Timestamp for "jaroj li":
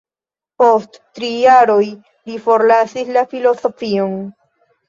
1.41-2.39